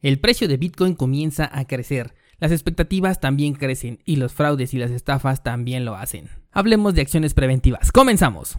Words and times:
El 0.00 0.20
precio 0.20 0.46
de 0.46 0.56
Bitcoin 0.56 0.94
comienza 0.94 1.50
a 1.52 1.66
crecer, 1.66 2.14
las 2.38 2.52
expectativas 2.52 3.18
también 3.18 3.54
crecen 3.54 3.98
y 4.04 4.14
los 4.14 4.32
fraudes 4.32 4.72
y 4.72 4.78
las 4.78 4.92
estafas 4.92 5.42
también 5.42 5.84
lo 5.84 5.96
hacen. 5.96 6.28
Hablemos 6.52 6.94
de 6.94 7.00
acciones 7.00 7.34
preventivas. 7.34 7.90
Comenzamos. 7.90 8.56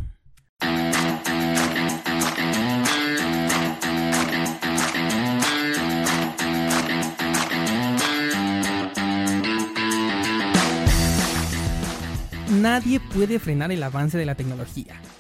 Nadie 12.50 13.00
puede 13.00 13.40
frenar 13.40 13.72
el 13.72 13.82
avance 13.82 14.18
de 14.18 14.26
la 14.26 14.36
tecnología 14.36 15.00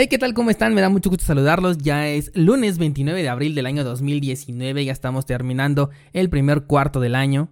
Hey, 0.00 0.06
¿qué 0.06 0.16
tal? 0.16 0.32
¿Cómo 0.32 0.50
están? 0.50 0.74
Me 0.74 0.80
da 0.80 0.90
mucho 0.90 1.10
gusto 1.10 1.24
saludarlos. 1.24 1.78
Ya 1.78 2.06
es 2.06 2.30
lunes 2.32 2.78
29 2.78 3.20
de 3.20 3.28
abril 3.28 3.56
del 3.56 3.66
año 3.66 3.82
2019, 3.82 4.84
ya 4.84 4.92
estamos 4.92 5.26
terminando 5.26 5.90
el 6.12 6.30
primer 6.30 6.66
cuarto 6.66 7.00
del 7.00 7.16
año. 7.16 7.48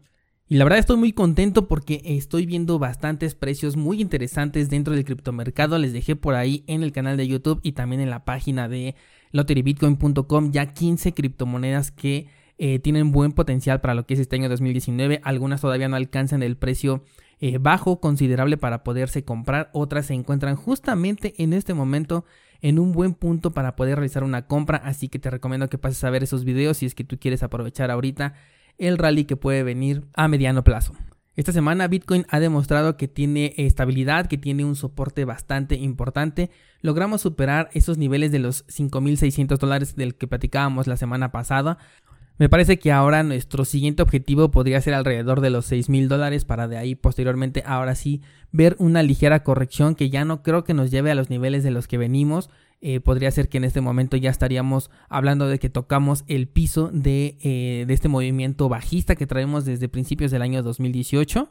Y 0.47 0.55
la 0.55 0.62
verdad 0.62 0.78
estoy 0.78 0.97
muy 0.97 1.11
contento 1.11 1.66
porque 1.66 2.03
estoy 2.05 2.47
viendo 2.47 2.78
bastantes 2.78 3.34
precios 3.34 3.77
muy 3.77 4.00
interesantes 4.00 4.70
dentro 4.70 4.94
del 4.94 5.05
criptomercado. 5.05 5.77
Les 5.77 5.92
dejé 5.92 6.14
por 6.14 6.36
ahí 6.36 6.62
en 6.69 6.84
el 6.84 6.92
canal 6.92 7.16
de 7.16 7.27
YouTube 7.27 7.58
y 7.64 7.72
también 7.72 8.00
en 8.00 8.11
la 8.11 8.25
página 8.25 8.69
de 8.69 8.94
lotterybitcoin.com 9.33 10.53
ya 10.53 10.72
15 10.72 11.14
criptomonedas 11.14 11.91
que 11.91 12.28
eh, 12.58 12.78
tienen 12.78 13.10
buen 13.10 13.33
potencial 13.33 13.81
para 13.81 13.94
lo 13.94 14.06
que 14.06 14.14
es 14.14 14.20
este 14.20 14.36
año 14.36 14.48
2019. 14.48 15.20
Algunas 15.25 15.62
todavía 15.62 15.88
no 15.88 15.97
alcanzan 15.97 16.44
el 16.44 16.56
precio 16.56 17.03
eh, 17.40 17.58
bajo 17.58 18.00
considerable 18.00 18.56
para 18.56 18.82
poderse 18.82 19.24
comprar. 19.24 19.70
Otras 19.72 20.06
se 20.06 20.14
encuentran 20.14 20.56
justamente 20.56 21.34
en 21.42 21.52
este 21.52 21.74
momento 21.74 22.24
en 22.62 22.78
un 22.78 22.92
buen 22.92 23.14
punto 23.14 23.52
para 23.52 23.76
poder 23.76 23.96
realizar 23.96 24.24
una 24.24 24.46
compra. 24.46 24.78
Así 24.78 25.08
que 25.08 25.18
te 25.18 25.30
recomiendo 25.30 25.68
que 25.68 25.78
pases 25.78 26.02
a 26.04 26.10
ver 26.10 26.22
esos 26.22 26.44
videos 26.44 26.78
si 26.78 26.86
es 26.86 26.94
que 26.94 27.04
tú 27.04 27.18
quieres 27.18 27.42
aprovechar 27.42 27.90
ahorita 27.90 28.34
el 28.78 28.98
rally 28.98 29.24
que 29.24 29.36
puede 29.36 29.62
venir 29.62 30.04
a 30.14 30.28
mediano 30.28 30.64
plazo. 30.64 30.94
Esta 31.36 31.52
semana 31.52 31.86
Bitcoin 31.86 32.25
ha 32.30 32.41
demostrado 32.41 32.96
que 32.96 33.08
tiene 33.08 33.52
estabilidad, 33.58 34.26
que 34.26 34.38
tiene 34.38 34.64
un 34.64 34.75
soporte 34.75 35.26
bastante 35.26 35.75
importante. 35.75 36.50
Logramos 36.80 37.20
superar 37.20 37.69
esos 37.75 37.98
niveles 37.98 38.32
de 38.32 38.38
los 38.38 38.66
5.600 38.69 39.58
dólares 39.58 39.96
del 39.96 40.14
que 40.14 40.26
platicábamos 40.26 40.86
la 40.86 40.96
semana 40.96 41.32
pasada. 41.32 41.76
Me 42.38 42.50
parece 42.50 42.78
que 42.78 42.92
ahora 42.92 43.22
nuestro 43.22 43.64
siguiente 43.64 44.02
objetivo 44.02 44.50
podría 44.50 44.80
ser 44.82 44.92
alrededor 44.92 45.41
de 45.41 45.48
los 45.48 45.64
6 45.66 45.88
mil 45.88 46.08
dólares 46.08 46.44
para 46.44 46.69
de 46.69 46.76
ahí 46.76 46.94
posteriormente 46.94 47.62
ahora 47.64 47.94
sí 47.94 48.20
ver 48.52 48.76
una 48.78 49.02
ligera 49.02 49.42
corrección 49.42 49.94
que 49.94 50.10
ya 50.10 50.24
no 50.26 50.42
creo 50.42 50.62
que 50.62 50.75
nos 50.75 50.91
lleve 50.91 51.10
a 51.10 51.14
los 51.14 51.30
niveles 51.30 51.64
de 51.64 51.70
los 51.70 51.88
que 51.88 51.96
venimos. 51.96 52.50
Eh, 52.82 53.00
podría 53.00 53.30
ser 53.30 53.48
que 53.48 53.56
en 53.56 53.64
este 53.64 53.80
momento 53.80 54.19
ya 54.19 54.28
estaríamos 54.28 54.91
hablando 55.08 55.48
de 55.48 55.58
que 55.58 55.70
tocamos 55.70 56.25
el 56.26 56.46
piso 56.46 56.91
de, 56.92 57.38
eh, 57.41 57.84
de 57.86 57.94
este 57.94 58.08
movimiento 58.08 58.69
bajista 58.69 59.16
que 59.16 59.26
traemos 59.26 59.64
desde 59.64 59.88
principios 59.88 60.30
del 60.30 60.42
año 60.42 60.62
2018. 60.62 61.48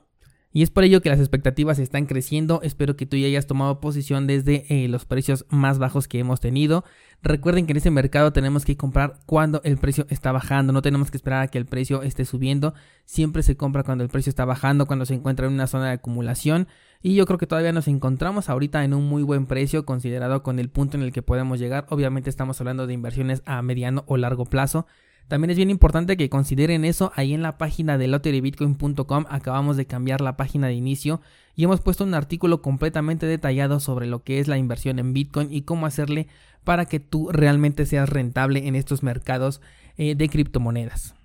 Y 0.55 0.63
es 0.63 0.69
por 0.69 0.85
ello 0.85 1.01
que 1.01 1.09
las 1.09 1.19
expectativas 1.19 1.79
están 1.79 2.05
creciendo. 2.05 2.61
Espero 2.63 2.95
que 2.95 3.05
tú 3.05 3.17
ya 3.17 3.27
hayas 3.27 3.45
tomado 3.45 3.81
posición 3.81 4.25
desde 4.25 4.65
eh, 4.69 4.87
los 4.87 5.03
precios 5.03 5.45
más 5.49 5.79
bajos 5.79 6.07
que 6.07 6.17
hemos 6.17 6.39
tenido. 6.39 6.85
Recuerden 7.21 7.65
que 7.65 7.73
en 7.73 7.77
ese 7.77 7.91
mercado 7.91 8.31
tenemos 8.31 8.63
que 8.63 8.77
comprar 8.77 9.19
cuando 9.25 9.59
el 9.65 9.77
precio 9.77 10.07
está 10.09 10.31
bajando. 10.31 10.71
No 10.71 10.81
tenemos 10.81 11.11
que 11.11 11.17
esperar 11.17 11.41
a 11.41 11.47
que 11.49 11.57
el 11.57 11.65
precio 11.65 12.03
esté 12.03 12.23
subiendo. 12.23 12.73
Siempre 13.03 13.43
se 13.43 13.57
compra 13.57 13.83
cuando 13.83 14.05
el 14.05 14.09
precio 14.09 14.29
está 14.29 14.45
bajando, 14.45 14.85
cuando 14.85 15.05
se 15.05 15.15
encuentra 15.15 15.45
en 15.45 15.51
una 15.51 15.67
zona 15.67 15.87
de 15.87 15.91
acumulación. 15.95 16.69
Y 17.01 17.15
yo 17.15 17.25
creo 17.25 17.37
que 17.37 17.47
todavía 17.47 17.73
nos 17.73 17.89
encontramos 17.89 18.47
ahorita 18.47 18.85
en 18.85 18.93
un 18.93 19.09
muy 19.09 19.23
buen 19.23 19.47
precio 19.47 19.85
considerado 19.85 20.41
con 20.41 20.59
el 20.59 20.69
punto 20.69 20.95
en 20.95 21.03
el 21.03 21.11
que 21.11 21.21
podemos 21.21 21.59
llegar. 21.59 21.85
Obviamente 21.89 22.29
estamos 22.29 22.61
hablando 22.61 22.87
de 22.87 22.93
inversiones 22.93 23.43
a 23.45 23.61
mediano 23.61 24.05
o 24.07 24.15
largo 24.15 24.45
plazo. 24.45 24.87
También 25.27 25.49
es 25.49 25.57
bien 25.57 25.71
importante 25.71 26.17
que 26.17 26.29
consideren 26.29 26.85
eso 26.85 27.11
ahí 27.15 27.33
en 27.33 27.41
la 27.41 27.57
página 27.57 27.97
de 27.97 28.07
lotterybitcoin.com. 28.07 29.25
Acabamos 29.27 29.75
de 29.75 29.87
cambiar 29.87 30.21
la 30.21 30.37
página 30.37 30.67
de 30.67 30.75
inicio 30.75 31.19
y 31.55 31.63
hemos 31.63 31.81
puesto 31.81 32.03
un 32.03 32.13
artículo 32.13 32.61
completamente 32.61 33.25
detallado 33.25 33.79
sobre 33.79 34.05
lo 34.05 34.23
que 34.23 34.39
es 34.39 34.47
la 34.47 34.59
inversión 34.59 34.99
en 34.99 35.13
Bitcoin 35.13 35.51
y 35.51 35.63
cómo 35.63 35.87
hacerle 35.87 36.27
para 36.63 36.85
que 36.85 36.99
tú 36.99 37.29
realmente 37.31 37.87
seas 37.87 38.09
rentable 38.09 38.67
en 38.67 38.75
estos 38.75 39.01
mercados 39.01 39.61
eh, 39.97 40.13
de 40.13 40.29
criptomonedas. 40.29 41.15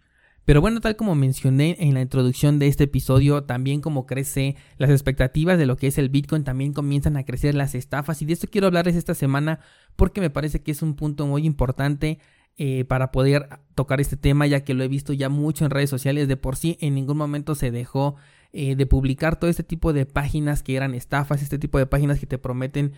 Pero 0.46 0.62
bueno, 0.62 0.80
tal 0.80 0.96
como 0.96 1.14
mencioné 1.14 1.76
en 1.80 1.92
la 1.92 2.00
introducción 2.00 2.58
de 2.58 2.68
este 2.68 2.84
episodio, 2.84 3.44
también 3.44 3.82
como 3.82 4.06
crece 4.06 4.56
las 4.78 4.90
expectativas 4.90 5.58
de 5.58 5.66
lo 5.66 5.76
que 5.76 5.88
es 5.88 5.98
el 5.98 6.08
Bitcoin, 6.08 6.44
también 6.44 6.72
comienzan 6.72 7.16
a 7.18 7.24
crecer 7.24 7.54
las 7.54 7.74
estafas 7.74 8.22
y 8.22 8.24
de 8.24 8.32
esto 8.32 8.48
quiero 8.50 8.66
hablarles 8.66 8.96
esta 8.96 9.14
semana 9.14 9.60
porque 9.96 10.20
me 10.22 10.30
parece 10.30 10.62
que 10.62 10.70
es 10.70 10.80
un 10.80 10.94
punto 10.94 11.26
muy 11.26 11.44
importante 11.44 12.18
eh, 12.62 12.84
para 12.84 13.10
poder 13.10 13.48
tocar 13.74 14.02
este 14.02 14.18
tema, 14.18 14.46
ya 14.46 14.64
que 14.64 14.74
lo 14.74 14.84
he 14.84 14.88
visto 14.88 15.14
ya 15.14 15.30
mucho 15.30 15.64
en 15.64 15.70
redes 15.70 15.88
sociales. 15.88 16.28
De 16.28 16.36
por 16.36 16.56
sí, 16.56 16.76
en 16.82 16.94
ningún 16.94 17.16
momento 17.16 17.54
se 17.54 17.70
dejó 17.70 18.16
eh, 18.52 18.76
de 18.76 18.84
publicar 18.84 19.40
todo 19.40 19.48
este 19.48 19.62
tipo 19.62 19.94
de 19.94 20.04
páginas 20.04 20.62
que 20.62 20.76
eran 20.76 20.94
estafas, 20.94 21.40
este 21.40 21.58
tipo 21.58 21.78
de 21.78 21.86
páginas 21.86 22.20
que 22.20 22.26
te 22.26 22.36
prometen 22.36 22.92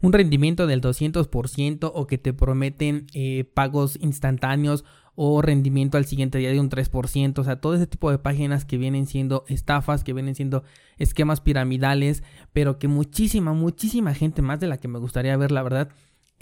un 0.00 0.14
rendimiento 0.14 0.66
del 0.66 0.80
200% 0.80 1.92
o 1.94 2.06
que 2.06 2.16
te 2.16 2.32
prometen 2.32 3.06
eh, 3.12 3.44
pagos 3.52 3.98
instantáneos 4.00 4.82
o 5.14 5.42
rendimiento 5.42 5.98
al 5.98 6.06
siguiente 6.06 6.38
día 6.38 6.50
de 6.50 6.60
un 6.60 6.70
3%, 6.70 7.38
o 7.38 7.44
sea, 7.44 7.60
todo 7.60 7.74
ese 7.74 7.86
tipo 7.86 8.10
de 8.10 8.18
páginas 8.18 8.64
que 8.64 8.78
vienen 8.78 9.06
siendo 9.06 9.44
estafas, 9.46 10.04
que 10.04 10.14
vienen 10.14 10.34
siendo 10.34 10.64
esquemas 10.96 11.42
piramidales, 11.42 12.22
pero 12.54 12.78
que 12.78 12.88
muchísima, 12.88 13.52
muchísima 13.52 14.14
gente 14.14 14.40
más 14.40 14.58
de 14.58 14.68
la 14.68 14.78
que 14.78 14.88
me 14.88 14.98
gustaría 14.98 15.36
ver, 15.36 15.52
la 15.52 15.62
verdad, 15.62 15.90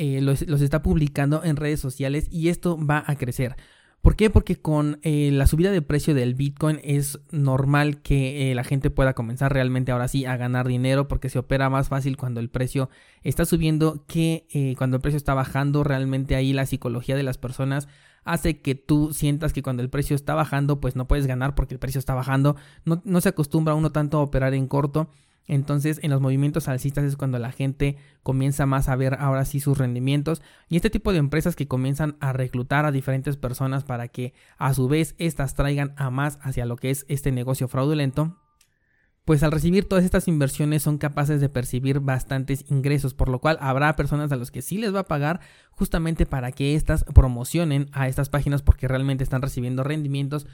eh, 0.02 0.22
los, 0.22 0.40
está 0.40 0.82
publicando 0.82 1.44
en 1.44 1.56
redes 1.56 1.78
sociales 1.78 2.26
y 2.30 2.48
esto 2.48 2.78
va 2.82 3.04
a 3.06 3.16
crecer. 3.16 3.56
¿Por 4.00 4.16
qué? 4.16 4.30
Porque 4.30 4.56
con 4.56 4.98
eh, 5.02 5.28
la 5.30 5.46
subida 5.46 5.70
de 5.70 5.82
precio 5.82 6.14
del 6.14 6.34
Bitcoin 6.34 6.80
es 6.82 7.20
normal 7.32 8.00
que 8.00 8.50
eh, 8.50 8.54
la 8.54 8.64
gente 8.64 8.88
pueda 8.88 9.12
comenzar 9.12 9.52
realmente 9.52 9.92
ahora 9.92 10.08
sí 10.08 10.24
a 10.24 10.38
ganar 10.38 10.66
dinero 10.66 11.06
porque 11.06 11.28
se 11.28 11.38
opera 11.38 11.68
más 11.68 11.90
fácil 11.90 12.16
cuando 12.16 12.40
el 12.40 12.48
precio 12.48 12.88
está 13.22 13.44
subiendo 13.44 14.06
que 14.06 14.74
cuando 14.78 14.96
el 14.96 15.02
precio 15.02 15.18
está 15.18 15.34
bajando. 15.34 15.84
Realmente 15.84 16.34
ahí 16.34 16.54
la 16.54 16.64
psicología 16.64 17.14
de 17.14 17.22
las 17.22 17.36
personas 17.36 17.86
hace 18.24 18.62
que 18.62 18.74
tú 18.74 19.12
sientas 19.12 19.52
que 19.52 19.62
cuando 19.62 19.82
el 19.82 19.90
precio 19.90 20.16
está 20.16 20.34
bajando 20.34 20.80
pues 20.80 20.96
no 20.96 21.08
puedes 21.08 21.26
ganar 21.26 21.54
porque 21.54 21.74
el 21.74 21.78
precio 21.78 21.98
está 21.98 22.14
bajando. 22.14 22.56
No, 22.86 23.02
no 23.04 23.20
se 23.20 23.28
acostumbra 23.28 23.74
uno 23.74 23.92
tanto 23.92 24.16
a 24.16 24.22
operar 24.22 24.54
en 24.54 24.66
corto 24.66 25.10
entonces, 25.50 25.98
en 26.04 26.12
los 26.12 26.20
movimientos 26.20 26.68
alcistas 26.68 27.02
es 27.02 27.16
cuando 27.16 27.40
la 27.40 27.50
gente 27.50 27.96
comienza 28.22 28.66
más 28.66 28.88
a 28.88 28.94
ver 28.94 29.14
ahora 29.18 29.44
sí 29.44 29.58
sus 29.58 29.76
rendimientos. 29.76 30.42
Y 30.68 30.76
este 30.76 30.90
tipo 30.90 31.10
de 31.10 31.18
empresas 31.18 31.56
que 31.56 31.66
comienzan 31.66 32.16
a 32.20 32.32
reclutar 32.32 32.84
a 32.84 32.92
diferentes 32.92 33.36
personas 33.36 33.82
para 33.82 34.06
que 34.06 34.32
a 34.58 34.72
su 34.74 34.86
vez 34.86 35.16
estas 35.18 35.56
traigan 35.56 35.92
a 35.96 36.08
más 36.10 36.38
hacia 36.40 36.66
lo 36.66 36.76
que 36.76 36.90
es 36.90 37.04
este 37.08 37.32
negocio 37.32 37.66
fraudulento, 37.66 38.38
pues 39.24 39.42
al 39.42 39.50
recibir 39.50 39.88
todas 39.88 40.04
estas 40.04 40.28
inversiones 40.28 40.84
son 40.84 40.98
capaces 40.98 41.40
de 41.40 41.48
percibir 41.48 41.98
bastantes 41.98 42.64
ingresos, 42.70 43.14
por 43.14 43.28
lo 43.28 43.40
cual 43.40 43.58
habrá 43.60 43.96
personas 43.96 44.30
a 44.30 44.36
los 44.36 44.52
que 44.52 44.62
sí 44.62 44.78
les 44.78 44.94
va 44.94 45.00
a 45.00 45.08
pagar 45.08 45.40
justamente 45.72 46.26
para 46.26 46.52
que 46.52 46.76
éstas 46.76 47.04
promocionen 47.12 47.88
a 47.90 48.06
estas 48.06 48.28
páginas 48.28 48.62
porque 48.62 48.86
realmente 48.86 49.24
están 49.24 49.42
recibiendo 49.42 49.82
rendimientos 49.82 50.46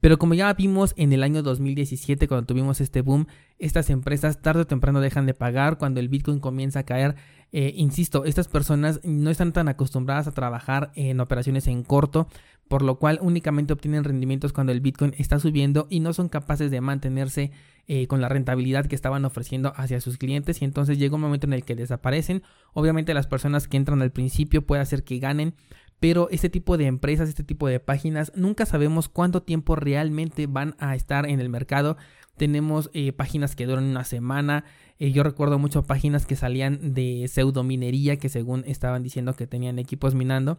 pero 0.00 0.18
como 0.18 0.34
ya 0.34 0.52
vimos 0.54 0.94
en 0.96 1.12
el 1.12 1.22
año 1.22 1.42
2017 1.42 2.28
cuando 2.28 2.46
tuvimos 2.46 2.80
este 2.80 3.02
boom, 3.02 3.26
estas 3.58 3.90
empresas 3.90 4.40
tarde 4.40 4.62
o 4.62 4.66
temprano 4.66 5.00
dejan 5.00 5.26
de 5.26 5.34
pagar 5.34 5.78
cuando 5.78 6.00
el 6.00 6.08
Bitcoin 6.08 6.40
comienza 6.40 6.80
a 6.80 6.84
caer 6.84 7.16
Eh, 7.50 7.72
insisto, 7.76 8.24
estas 8.26 8.46
personas 8.46 9.00
no 9.04 9.30
están 9.30 9.52
tan 9.54 9.68
acostumbradas 9.68 10.26
a 10.26 10.32
trabajar 10.32 10.92
en 10.94 11.18
operaciones 11.18 11.66
en 11.66 11.82
corto, 11.82 12.28
por 12.68 12.82
lo 12.82 12.98
cual 12.98 13.18
únicamente 13.22 13.72
obtienen 13.72 14.04
rendimientos 14.04 14.52
cuando 14.52 14.72
el 14.72 14.82
Bitcoin 14.82 15.14
está 15.16 15.40
subiendo 15.40 15.86
y 15.88 16.00
no 16.00 16.12
son 16.12 16.28
capaces 16.28 16.70
de 16.70 16.82
mantenerse 16.82 17.50
eh, 17.86 18.06
con 18.06 18.20
la 18.20 18.28
rentabilidad 18.28 18.84
que 18.84 18.94
estaban 18.94 19.24
ofreciendo 19.24 19.72
hacia 19.76 20.02
sus 20.02 20.18
clientes 20.18 20.60
y 20.60 20.66
entonces 20.66 20.98
llega 20.98 21.14
un 21.14 21.22
momento 21.22 21.46
en 21.46 21.54
el 21.54 21.64
que 21.64 21.74
desaparecen. 21.74 22.42
Obviamente 22.74 23.14
las 23.14 23.26
personas 23.26 23.66
que 23.66 23.78
entran 23.78 24.02
al 24.02 24.12
principio 24.12 24.66
puede 24.66 24.82
hacer 24.82 25.02
que 25.02 25.18
ganen, 25.18 25.54
pero 26.00 26.28
este 26.30 26.48
tipo 26.48 26.76
de 26.76 26.86
empresas, 26.86 27.28
este 27.28 27.44
tipo 27.44 27.68
de 27.68 27.80
páginas, 27.80 28.32
nunca 28.34 28.66
sabemos 28.66 29.08
cuánto 29.08 29.42
tiempo 29.42 29.76
realmente 29.76 30.46
van 30.46 30.76
a 30.78 30.94
estar 30.94 31.28
en 31.28 31.40
el 31.40 31.48
mercado. 31.48 31.96
Tenemos 32.36 32.90
eh, 32.92 33.12
páginas 33.12 33.56
que 33.56 33.66
duran 33.66 33.84
una 33.84 34.04
semana. 34.04 34.64
Eh, 34.98 35.10
yo 35.10 35.22
recuerdo 35.24 35.58
mucho 35.58 35.82
páginas 35.84 36.24
que 36.24 36.36
salían 36.36 36.94
de 36.94 37.26
pseudominería 37.28 38.16
que 38.16 38.28
según 38.28 38.64
estaban 38.66 39.02
diciendo 39.02 39.34
que 39.34 39.46
tenían 39.46 39.78
equipos 39.78 40.14
minando 40.14 40.58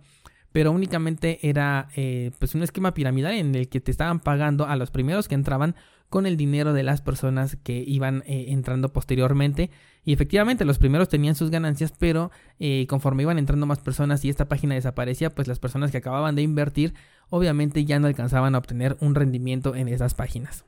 pero 0.51 0.71
únicamente 0.71 1.39
era 1.47 1.89
eh, 1.95 2.31
pues 2.39 2.55
un 2.55 2.63
esquema 2.63 2.93
piramidal 2.93 3.33
en 3.33 3.55
el 3.55 3.69
que 3.69 3.81
te 3.81 3.91
estaban 3.91 4.19
pagando 4.19 4.65
a 4.65 4.75
los 4.75 4.91
primeros 4.91 5.27
que 5.27 5.35
entraban 5.35 5.75
con 6.09 6.25
el 6.25 6.37
dinero 6.37 6.73
de 6.73 6.83
las 6.83 7.01
personas 7.01 7.55
que 7.63 7.83
iban 7.85 8.23
eh, 8.25 8.45
entrando 8.49 8.91
posteriormente 8.91 9.69
y 10.03 10.13
efectivamente 10.13 10.65
los 10.65 10.79
primeros 10.79 11.07
tenían 11.07 11.35
sus 11.35 11.51
ganancias 11.51 11.93
pero 11.97 12.31
eh, 12.59 12.87
conforme 12.87 13.23
iban 13.23 13.37
entrando 13.37 13.65
más 13.65 13.79
personas 13.79 14.25
y 14.25 14.29
esta 14.29 14.47
página 14.47 14.75
desaparecía 14.75 15.29
pues 15.29 15.47
las 15.47 15.59
personas 15.59 15.91
que 15.91 15.97
acababan 15.97 16.35
de 16.35 16.41
invertir 16.41 16.95
obviamente 17.29 17.85
ya 17.85 17.99
no 17.99 18.07
alcanzaban 18.07 18.55
a 18.55 18.57
obtener 18.57 18.97
un 19.01 19.13
rendimiento 19.13 19.75
en 19.75 19.87
esas 19.87 20.15
páginas. 20.15 20.65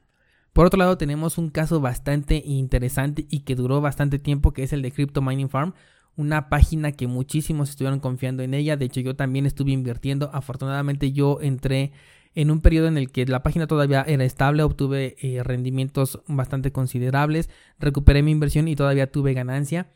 Por 0.53 0.65
otro 0.65 0.77
lado 0.77 0.97
tenemos 0.97 1.37
un 1.37 1.49
caso 1.49 1.79
bastante 1.79 2.43
interesante 2.45 3.25
y 3.29 3.39
que 3.39 3.55
duró 3.55 3.81
bastante 3.81 4.19
tiempo 4.19 4.51
que 4.51 4.63
es 4.63 4.73
el 4.73 4.81
de 4.81 4.91
Crypto 4.91 5.21
Mining 5.21 5.49
Farm, 5.49 5.73
una 6.15 6.49
página 6.49 6.91
que 6.91 7.07
muchísimos 7.07 7.69
estuvieron 7.69 7.99
confiando 7.99 8.43
en 8.43 8.53
ella. 8.53 8.77
De 8.77 8.85
hecho, 8.85 9.01
yo 9.01 9.15
también 9.15 9.45
estuve 9.45 9.71
invirtiendo. 9.71 10.29
Afortunadamente, 10.33 11.11
yo 11.11 11.39
entré 11.41 11.91
en 12.35 12.51
un 12.51 12.61
periodo 12.61 12.87
en 12.87 12.97
el 12.97 13.11
que 13.11 13.25
la 13.25 13.43
página 13.43 13.67
todavía 13.67 14.03
era 14.07 14.23
estable, 14.23 14.63
obtuve 14.63 15.15
eh, 15.21 15.43
rendimientos 15.43 16.21
bastante 16.27 16.71
considerables, 16.71 17.49
recuperé 17.77 18.23
mi 18.23 18.31
inversión 18.31 18.67
y 18.67 18.75
todavía 18.75 19.11
tuve 19.11 19.33
ganancia. 19.33 19.87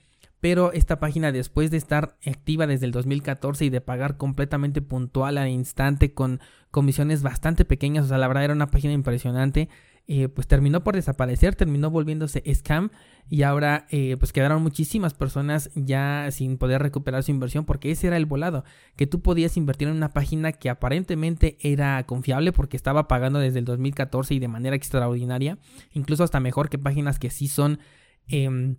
Pero 0.42 0.74
esta 0.74 1.00
página, 1.00 1.32
después 1.32 1.72
de 1.72 1.78
estar 1.78 2.18
activa 2.26 2.68
desde 2.68 2.86
el 2.86 2.92
2014 2.92 3.66
y 3.66 3.70
de 3.70 3.82
pagar 3.82 4.18
completamente 4.18 4.82
puntual 4.82 5.38
al 5.38 5.48
instante 5.48 6.14
con 6.14 6.40
comisiones 6.72 7.24
bastante 7.24 7.66
pequeñas, 7.66 8.06
o 8.06 8.08
sea, 8.10 8.18
la 8.18 8.28
verdad 8.28 8.44
era 8.44 8.54
una 8.54 8.68
página 8.68 8.94
impresionante. 8.94 9.70
Eh, 10.08 10.28
pues 10.30 10.46
terminó 10.46 10.84
por 10.84 10.94
desaparecer, 10.94 11.56
terminó 11.56 11.90
volviéndose 11.90 12.44
scam 12.54 12.92
y 13.28 13.42
ahora 13.42 13.88
eh, 13.90 14.18
pues 14.20 14.34
quedaron 14.34 14.62
muchísimas 14.62 15.16
personas 15.16 15.72
ya 15.74 16.28
sin 16.30 16.60
poder 16.60 16.80
recuperar 16.84 17.24
su 17.24 17.32
inversión 17.32 17.66
porque 17.66 17.90
ese 17.90 18.06
era 18.06 18.18
el 18.18 18.28
volado, 18.28 18.64
que 18.98 19.08
tú 19.08 19.22
podías 19.24 19.58
invertir 19.58 19.88
en 19.88 19.96
una 19.96 20.10
página 20.10 20.52
que 20.52 20.70
aparentemente 20.70 21.58
era 21.60 22.06
confiable 22.06 22.52
porque 22.52 22.78
estaba 22.78 23.08
pagando 23.08 23.40
desde 23.40 23.58
el 23.58 23.66
2014 23.66 24.36
y 24.36 24.40
de 24.40 24.48
manera 24.48 24.76
extraordinaria, 24.76 25.58
incluso 25.92 26.24
hasta 26.24 26.40
mejor 26.40 26.70
que 26.70 26.78
páginas 26.78 27.18
que 27.18 27.32
sí 27.32 27.48
son... 27.48 27.80
Em, 28.28 28.78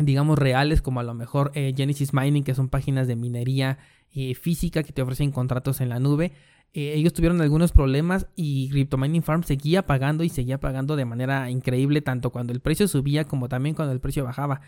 digamos 0.00 0.36
reales 0.36 0.82
como 0.82 0.98
a 0.98 1.04
lo 1.04 1.14
mejor 1.14 1.52
eh, 1.54 1.72
Genesis 1.76 2.12
Mining 2.12 2.42
que 2.42 2.56
son 2.56 2.68
páginas 2.68 3.06
de 3.06 3.14
minería 3.14 3.78
física 4.40 4.82
que 4.82 4.92
te 4.92 5.02
ofrecen 5.02 5.30
contratos 5.30 5.80
en 5.80 5.90
la 5.90 6.00
nube 6.00 6.32
eh, 6.74 6.92
ellos 6.94 7.12
tuvieron 7.12 7.40
algunos 7.40 7.72
problemas 7.72 8.26
y 8.36 8.68
Crypto 8.70 8.98
Mining 8.98 9.22
Farm 9.22 9.42
seguía 9.42 9.86
pagando 9.86 10.24
y 10.24 10.28
seguía 10.28 10.58
pagando 10.58 10.96
de 10.96 11.04
manera 11.04 11.50
increíble, 11.50 12.02
tanto 12.02 12.30
cuando 12.30 12.52
el 12.52 12.60
precio 12.60 12.88
subía 12.88 13.24
como 13.24 13.48
también 13.48 13.74
cuando 13.74 13.92
el 13.92 14.00
precio 14.00 14.24
bajaba. 14.24 14.60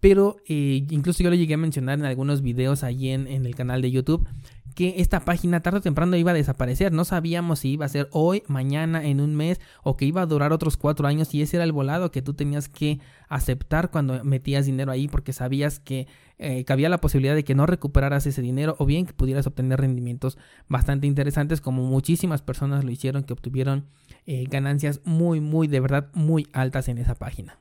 Pero 0.00 0.36
eh, 0.46 0.86
incluso 0.90 1.22
yo 1.22 1.30
lo 1.30 1.36
llegué 1.36 1.54
a 1.54 1.58
mencionar 1.58 1.98
en 1.98 2.04
algunos 2.04 2.42
videos 2.42 2.82
allí 2.82 3.10
en, 3.10 3.26
en 3.26 3.46
el 3.46 3.54
canal 3.54 3.80
de 3.82 3.90
YouTube 3.90 4.28
que 4.76 4.96
esta 4.98 5.20
página 5.20 5.60
tarde 5.60 5.78
o 5.78 5.80
temprano 5.80 6.16
iba 6.16 6.32
a 6.32 6.34
desaparecer. 6.34 6.92
No 6.92 7.06
sabíamos 7.06 7.60
si 7.60 7.70
iba 7.70 7.86
a 7.86 7.88
ser 7.88 8.08
hoy, 8.12 8.42
mañana, 8.46 9.06
en 9.06 9.22
un 9.22 9.34
mes 9.34 9.58
o 9.82 9.96
que 9.96 10.04
iba 10.04 10.20
a 10.20 10.26
durar 10.26 10.52
otros 10.52 10.76
cuatro 10.76 11.08
años 11.08 11.34
y 11.34 11.40
ese 11.40 11.56
era 11.56 11.64
el 11.64 11.72
volado 11.72 12.12
que 12.12 12.20
tú 12.20 12.34
tenías 12.34 12.68
que 12.68 13.00
aceptar 13.30 13.90
cuando 13.90 14.22
metías 14.22 14.66
dinero 14.66 14.92
ahí 14.92 15.08
porque 15.08 15.32
sabías 15.32 15.80
que, 15.80 16.06
eh, 16.38 16.62
había 16.68 16.90
la 16.90 17.00
posibilidad 17.00 17.34
de 17.34 17.42
que 17.42 17.54
no 17.54 17.64
recuperaras 17.64 18.26
ese 18.26 18.42
dinero 18.42 18.76
o 18.78 18.84
bien 18.84 19.06
que 19.06 19.14
pudieras 19.14 19.46
obtener 19.46 19.80
rendimientos 19.80 20.36
bastante 20.68 21.06
interesantes 21.06 21.62
como 21.62 21.82
muchísimas 21.84 22.42
personas 22.42 22.84
lo 22.84 22.90
hicieron 22.90 23.24
que 23.24 23.32
obtuvieron 23.32 23.86
eh, 24.26 24.44
ganancias 24.46 25.00
muy, 25.04 25.40
muy, 25.40 25.68
de 25.68 25.80
verdad, 25.80 26.10
muy 26.12 26.48
altas 26.52 26.88
en 26.88 26.98
esa 26.98 27.14
página. 27.14 27.58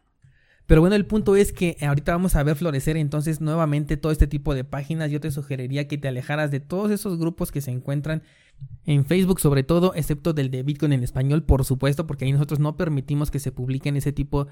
Pero 0.68 0.82
bueno, 0.82 0.96
el 0.96 1.06
punto 1.06 1.36
es 1.36 1.52
que 1.52 1.78
ahorita 1.82 2.12
vamos 2.12 2.36
a 2.36 2.44
ver 2.44 2.56
florecer 2.56 2.98
entonces 2.98 3.40
nuevamente 3.40 3.98
todo 3.98 4.12
este 4.12 4.28
tipo 4.28 4.56
de 4.56 4.64
páginas. 4.64 5.12
Yo 5.12 5.20
te 5.20 5.32
sugeriría 5.32 5.88
que 5.88 5.98
te 5.98 6.08
alejaras 6.08 6.50
de 6.50 6.60
todos 6.60 6.92
esos 6.92 7.20
grupos 7.20 7.52
que 7.52 7.62
se 7.62 7.72
encuentran 7.72 8.24
en 8.86 9.06
Facebook 9.06 9.40
sobre 9.40 9.64
todo, 9.64 9.94
excepto 9.96 10.34
del 10.34 10.50
de 10.52 10.64
Bitcoin 10.64 10.94
en 10.94 11.04
español, 11.04 11.44
por 11.44 11.66
supuesto, 11.66 12.08
porque 12.08 12.26
ahí 12.26 12.32
nosotros 12.32 12.60
no 12.60 12.78
permitimos 12.78 13.32
que 13.32 13.40
se 13.40 13.52
publiquen 13.52 13.98
ese 13.98 14.12
tipo 14.12 14.48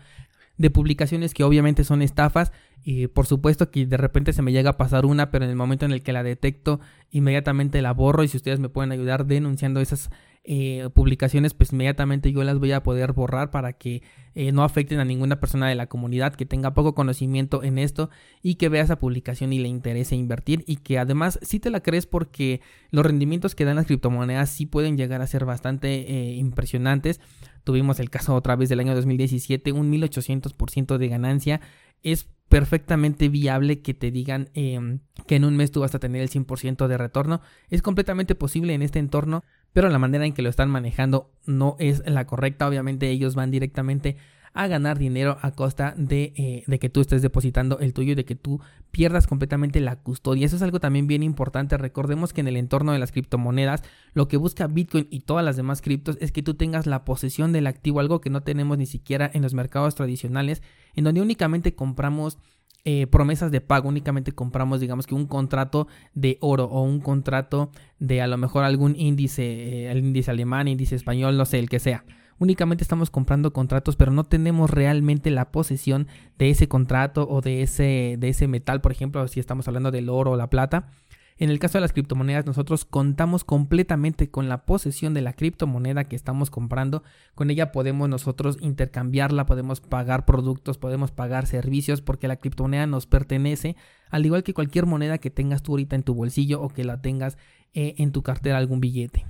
de 0.58 0.70
publicaciones 0.70 1.34
que 1.34 1.44
obviamente 1.44 1.84
son 1.84 2.02
estafas 2.02 2.52
y 2.84 3.08
por 3.08 3.26
supuesto 3.26 3.72
que 3.72 3.86
de 3.86 3.98
repente 3.98 4.34
se 4.34 4.42
me 4.42 4.52
llega 4.52 4.72
a 4.72 4.78
pasar 4.78 5.06
una, 5.06 5.32
pero 5.32 5.46
en 5.46 5.52
el 5.52 5.56
momento 5.56 5.86
en 5.86 5.92
el 5.92 6.04
que 6.04 6.14
la 6.14 6.24
detecto 6.24 6.80
inmediatamente 7.12 7.82
la 7.82 7.94
borro 7.94 8.24
y 8.24 8.28
si 8.28 8.38
ustedes 8.38 8.60
me 8.60 8.70
pueden 8.70 8.92
ayudar 8.92 9.26
denunciando 9.26 9.80
esas 9.80 10.10
eh, 10.46 10.90
publicaciones, 10.94 11.54
pues 11.54 11.72
inmediatamente 11.72 12.32
yo 12.34 12.44
las 12.44 12.60
voy 12.60 12.74
a 12.74 12.84
poder 12.84 13.14
borrar 13.14 13.50
para 13.50 13.74
que 13.74 14.04
eh, 14.36 14.52
no 14.52 14.64
afecten 14.64 15.00
a 15.00 15.06
ninguna 15.06 15.40
persona 15.40 15.70
de 15.70 15.76
la 15.76 15.88
comunidad 15.88 16.36
que 16.36 16.46
tenga 16.46 16.74
poco 16.74 16.94
conocimiento 16.94 17.64
en 17.64 17.78
esto 17.78 18.10
y 18.42 18.56
que 18.56 18.68
vea 18.68 18.84
esa 18.84 19.00
publicación 19.00 19.54
y 19.54 19.60
le 19.60 19.70
interese 19.70 20.18
invertir 20.18 20.66
y 20.68 20.78
que 20.78 21.00
además 21.00 21.40
si 21.44 21.62
te 21.62 21.70
la 21.70 21.80
crees 21.82 22.08
porque 22.08 22.60
los 22.92 23.06
rendimientos 23.06 23.56
que 23.56 23.64
dan 23.64 23.78
las 23.78 23.86
criptomonedas 23.86 24.50
sí 24.50 24.66
pueden 24.66 24.98
llegar 24.98 25.22
a 25.22 25.28
ser 25.28 25.46
bastante 25.46 26.12
eh, 26.12 26.36
impresionantes. 26.36 27.22
Tuvimos 27.64 28.02
el 28.02 28.10
caso 28.10 28.36
otra 28.36 28.58
vez 28.58 28.68
del 28.68 28.82
año 28.82 28.96
2017, 28.96 29.72
un 29.72 29.90
1800% 29.92 30.98
de 30.98 31.08
ganancia. 31.08 31.62
Es 32.02 32.28
perfectamente 32.50 33.30
viable 33.30 33.82
que 33.82 33.94
te 33.94 34.12
digan 34.12 34.50
em, 34.54 35.00
que 35.26 35.38
en 35.38 35.46
un 35.46 35.56
mes 35.56 35.72
tú 35.72 35.80
vas 35.80 35.96
a 35.96 36.00
tener 36.00 36.22
el 36.22 36.30
100% 36.30 36.88
de 36.88 36.98
retorno. 36.98 37.42
Es 37.70 37.82
completamente 37.82 38.36
posible 38.36 38.74
en 38.74 38.82
este 38.82 39.00
entorno, 39.00 39.44
pero 39.74 39.90
la 39.90 40.00
manera 40.00 40.26
en 40.26 40.34
que 40.34 40.42
lo 40.42 40.50
están 40.50 40.70
manejando 40.70 41.32
no 41.46 41.76
es 41.80 42.04
la 42.06 42.26
correcta. 42.26 42.68
Obviamente 42.68 43.10
ellos 43.10 43.36
van 43.36 43.52
directamente 43.52 44.18
a 44.54 44.68
ganar 44.68 45.00
dinero 45.00 45.38
a 45.42 45.52
costa 45.52 45.96
de, 45.98 46.34
eh, 46.36 46.64
de, 46.68 46.80
que 46.80 46.90
tú 46.90 47.02
estés 47.02 47.24
depositando 47.24 47.80
el 47.80 47.94
tuyo 47.94 48.12
y 48.12 48.16
de 48.16 48.26
que 48.26 48.36
tú 48.36 48.62
pierdas 48.92 49.26
completamente 49.26 49.80
la 49.80 49.96
custodia. 49.96 50.46
Eso 50.46 50.56
es 50.56 50.62
algo 50.62 50.80
también 50.80 51.08
bien 51.08 51.24
importante. 51.24 51.76
Recordemos 51.78 52.34
que 52.34 52.42
en 52.42 52.48
el 52.48 52.58
entorno 52.58 52.92
de 52.92 53.00
las 53.00 53.12
criptomonedas 53.12 53.82
lo 54.14 54.28
que 54.28 54.38
busca 54.38 54.68
Bitcoin 54.68 55.08
y 55.10 55.22
todas 55.22 55.44
las 55.44 55.56
demás 55.56 55.82
criptos 55.82 56.18
es 56.22 56.32
que 56.32 56.44
tú 56.44 56.54
tengas 56.54 56.86
la 56.86 57.04
posesión 57.04 57.52
del 57.52 57.66
activo, 57.66 58.00
algo 58.00 58.22
que 58.22 58.30
no 58.30 58.42
tenemos 58.42 58.78
ni 58.78 58.86
siquiera 58.86 59.30
en 59.34 59.42
los 59.42 59.56
mercados 59.56 59.96
tradicionales, 59.96 60.62
en 60.96 61.04
donde 61.04 61.22
únicamente 61.22 61.74
compramos 61.74 62.38
eh, 62.86 63.08
promesas 63.08 63.52
de 63.52 63.62
pago, 63.62 63.90
únicamente 63.90 64.32
compramos, 64.32 64.80
digamos 64.80 65.08
que 65.08 65.16
un 65.16 65.26
contrato 65.26 65.88
de 66.14 66.38
oro 66.42 66.66
o 66.66 66.82
un 66.82 67.00
contrato 67.00 67.72
de 68.00 68.22
a 68.22 68.28
lo 68.28 68.38
mejor 68.38 68.64
algún 68.64 68.96
índice, 68.96 69.44
eh, 69.44 69.92
el 69.92 70.00
índice 70.00 70.32
alemán, 70.32 70.68
índice 70.68 70.96
español, 70.96 71.38
no 71.38 71.46
sé, 71.46 71.60
el 71.60 71.70
que 71.70 71.80
sea 71.80 72.04
únicamente 72.40 72.84
estamos 72.84 73.10
comprando 73.10 73.54
contratos, 73.54 73.96
pero 73.96 74.12
no 74.12 74.26
tenemos 74.26 74.70
realmente 74.70 75.32
la 75.32 75.52
posesión 75.52 76.08
de 76.38 76.50
ese 76.50 76.68
contrato 76.68 77.28
o 77.30 77.42
de 77.42 77.62
ese, 77.62 78.16
de 78.20 78.30
ese 78.30 78.48
metal, 78.48 78.82
por 78.82 78.92
ejemplo, 78.92 79.28
si 79.28 79.40
estamos 79.40 79.68
hablando 79.68 79.92
del 79.92 80.10
oro 80.10 80.32
o 80.32 80.36
la 80.36 80.50
plata. 80.50 80.90
En 81.38 81.50
el 81.50 81.60
caso 81.60 81.78
de 81.78 81.82
las 81.82 81.94
criptomonedas, 81.94 82.46
nosotros 82.46 82.86
contamos 82.86 83.44
completamente 83.44 84.30
con 84.30 84.50
la 84.50 84.66
posesión 84.66 85.14
de 85.14 85.22
la 85.22 85.34
criptomoneda 85.34 86.04
que 86.04 86.16
estamos 86.16 86.50
comprando. 86.50 87.04
Con 87.36 87.50
ella 87.50 87.72
podemos 87.72 88.08
nosotros 88.08 88.58
intercambiarla, 88.62 89.46
podemos 89.46 89.82
pagar 89.82 90.26
productos, 90.26 90.78
podemos 90.78 91.12
pagar 91.12 91.48
servicios, 91.48 92.02
porque 92.02 92.28
la 92.28 92.38
criptomoneda 92.38 92.86
nos 92.86 93.08
pertenece, 93.08 93.76
al 94.10 94.26
igual 94.26 94.44
que 94.44 94.54
cualquier 94.54 94.86
moneda 94.86 95.18
que 95.18 95.32
tengas 95.32 95.64
tú 95.64 95.74
ahorita 95.74 95.96
en 95.96 96.04
tu 96.04 96.14
bolsillo 96.14 96.62
o 96.62 96.70
que 96.70 96.84
la 96.84 97.02
tengas 97.02 97.38
eh, 97.74 97.96
en 97.98 98.12
tu 98.12 98.22
cartera 98.22 98.58
algún 98.58 98.80
billete. 98.80 99.26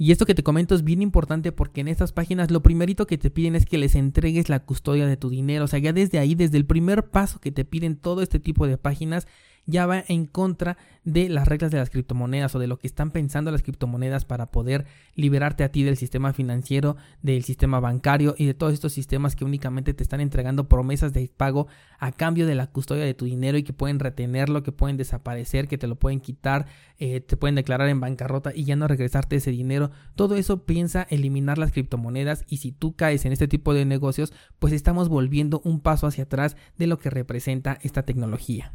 Y 0.00 0.12
esto 0.12 0.26
que 0.26 0.36
te 0.36 0.44
comento 0.44 0.76
es 0.76 0.84
bien 0.84 1.02
importante 1.02 1.50
porque 1.50 1.80
en 1.80 1.88
estas 1.88 2.12
páginas 2.12 2.52
lo 2.52 2.62
primerito 2.62 3.08
que 3.08 3.18
te 3.18 3.30
piden 3.30 3.56
es 3.56 3.66
que 3.66 3.78
les 3.78 3.96
entregues 3.96 4.48
la 4.48 4.60
custodia 4.60 5.08
de 5.08 5.16
tu 5.16 5.28
dinero. 5.28 5.64
O 5.64 5.68
sea, 5.68 5.80
ya 5.80 5.92
desde 5.92 6.20
ahí, 6.20 6.36
desde 6.36 6.56
el 6.56 6.66
primer 6.66 7.10
paso 7.10 7.40
que 7.40 7.50
te 7.50 7.64
piden 7.64 7.96
todo 7.96 8.22
este 8.22 8.38
tipo 8.38 8.68
de 8.68 8.78
páginas, 8.78 9.26
ya 9.68 9.86
va 9.86 10.02
en 10.08 10.26
contra 10.26 10.78
de 11.04 11.28
las 11.28 11.46
reglas 11.46 11.70
de 11.70 11.78
las 11.78 11.90
criptomonedas 11.90 12.54
o 12.54 12.58
de 12.58 12.66
lo 12.66 12.78
que 12.78 12.86
están 12.86 13.10
pensando 13.10 13.50
las 13.50 13.62
criptomonedas 13.62 14.24
para 14.24 14.50
poder 14.50 14.86
liberarte 15.14 15.62
a 15.62 15.70
ti 15.70 15.82
del 15.82 15.96
sistema 15.96 16.32
financiero, 16.32 16.96
del 17.22 17.44
sistema 17.44 17.78
bancario 17.78 18.34
y 18.36 18.46
de 18.46 18.54
todos 18.54 18.72
estos 18.72 18.94
sistemas 18.94 19.36
que 19.36 19.44
únicamente 19.44 19.94
te 19.94 20.02
están 20.02 20.20
entregando 20.20 20.68
promesas 20.68 21.12
de 21.12 21.30
pago 21.34 21.68
a 21.98 22.12
cambio 22.12 22.46
de 22.46 22.54
la 22.54 22.66
custodia 22.66 23.04
de 23.04 23.14
tu 23.14 23.26
dinero 23.26 23.58
y 23.58 23.62
que 23.62 23.74
pueden 23.74 23.98
retenerlo, 24.00 24.62
que 24.62 24.72
pueden 24.72 24.96
desaparecer, 24.96 25.68
que 25.68 25.78
te 25.78 25.86
lo 25.86 25.96
pueden 25.96 26.20
quitar, 26.20 26.66
eh, 26.98 27.20
te 27.20 27.36
pueden 27.36 27.54
declarar 27.54 27.90
en 27.90 28.00
bancarrota 28.00 28.52
y 28.54 28.64
ya 28.64 28.74
no 28.74 28.88
regresarte 28.88 29.36
ese 29.36 29.50
dinero. 29.50 29.90
Todo 30.14 30.36
eso 30.36 30.64
piensa 30.64 31.06
eliminar 31.10 31.58
las 31.58 31.72
criptomonedas 31.72 32.44
y 32.48 32.56
si 32.58 32.72
tú 32.72 32.96
caes 32.96 33.26
en 33.26 33.32
este 33.32 33.48
tipo 33.48 33.74
de 33.74 33.84
negocios, 33.84 34.32
pues 34.58 34.72
estamos 34.72 35.10
volviendo 35.10 35.60
un 35.62 35.80
paso 35.80 36.06
hacia 36.06 36.24
atrás 36.24 36.56
de 36.78 36.86
lo 36.86 36.98
que 36.98 37.10
representa 37.10 37.78
esta 37.82 38.04
tecnología. 38.04 38.72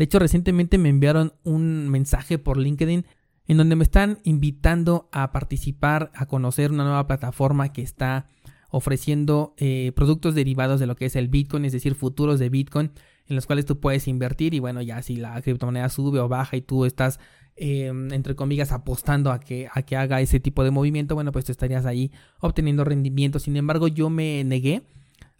De 0.00 0.04
hecho, 0.04 0.18
recientemente 0.18 0.78
me 0.78 0.88
enviaron 0.88 1.34
un 1.44 1.90
mensaje 1.90 2.38
por 2.38 2.56
LinkedIn 2.56 3.04
en 3.46 3.56
donde 3.58 3.76
me 3.76 3.84
están 3.84 4.18
invitando 4.24 5.10
a 5.12 5.30
participar, 5.30 6.10
a 6.14 6.24
conocer 6.24 6.72
una 6.72 6.84
nueva 6.84 7.06
plataforma 7.06 7.70
que 7.74 7.82
está 7.82 8.26
ofreciendo 8.70 9.52
eh, 9.58 9.92
productos 9.94 10.34
derivados 10.34 10.80
de 10.80 10.86
lo 10.86 10.96
que 10.96 11.04
es 11.04 11.16
el 11.16 11.28
Bitcoin, 11.28 11.66
es 11.66 11.72
decir, 11.72 11.94
futuros 11.94 12.38
de 12.38 12.48
Bitcoin, 12.48 12.92
en 13.26 13.36
los 13.36 13.44
cuales 13.44 13.66
tú 13.66 13.78
puedes 13.78 14.08
invertir 14.08 14.54
y 14.54 14.58
bueno, 14.58 14.80
ya 14.80 15.02
si 15.02 15.16
la 15.16 15.38
criptomoneda 15.42 15.90
sube 15.90 16.18
o 16.18 16.28
baja 16.28 16.56
y 16.56 16.62
tú 16.62 16.86
estás, 16.86 17.20
em, 17.56 18.10
entre 18.14 18.34
comillas, 18.34 18.72
apostando 18.72 19.30
a 19.30 19.38
que, 19.38 19.68
a 19.70 19.82
que 19.82 19.98
haga 19.98 20.22
ese 20.22 20.40
tipo 20.40 20.64
de 20.64 20.70
movimiento, 20.70 21.14
bueno, 21.14 21.30
pues 21.30 21.44
tú 21.44 21.52
estarías 21.52 21.84
ahí 21.84 22.10
obteniendo 22.40 22.84
rendimiento. 22.84 23.38
Sin 23.38 23.54
embargo, 23.58 23.86
yo 23.86 24.08
me 24.08 24.44
negué 24.44 24.82